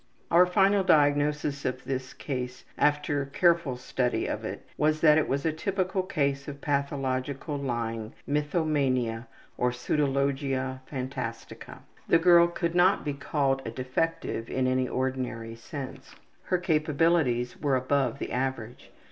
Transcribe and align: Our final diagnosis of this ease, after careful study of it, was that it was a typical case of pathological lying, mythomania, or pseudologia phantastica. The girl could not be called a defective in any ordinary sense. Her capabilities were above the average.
Our 0.31 0.47
final 0.47 0.83
diagnosis 0.83 1.63
of 1.63 1.83
this 1.83 2.15
ease, 2.27 2.65
after 2.75 3.23
careful 3.27 3.77
study 3.77 4.25
of 4.25 4.43
it, 4.43 4.65
was 4.75 5.01
that 5.01 5.19
it 5.19 5.27
was 5.27 5.45
a 5.45 5.53
typical 5.53 6.01
case 6.01 6.47
of 6.47 6.59
pathological 6.59 7.55
lying, 7.55 8.13
mythomania, 8.27 9.27
or 9.59 9.69
pseudologia 9.69 10.79
phantastica. 10.91 11.81
The 12.07 12.17
girl 12.17 12.47
could 12.47 12.73
not 12.73 13.05
be 13.05 13.13
called 13.13 13.61
a 13.63 13.69
defective 13.69 14.49
in 14.49 14.65
any 14.65 14.87
ordinary 14.89 15.53
sense. 15.55 16.15
Her 16.45 16.57
capabilities 16.57 17.61
were 17.61 17.75
above 17.75 18.17
the 18.17 18.31
average. 18.31 18.89